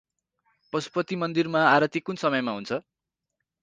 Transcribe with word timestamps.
पशुपति 0.73 1.15
मन्दिर 1.15 1.47
मा 1.47 1.63
आरती 1.69 1.99
कुन 1.99 2.15
समयमा 2.25 2.51
हुन्छ? 2.51 2.81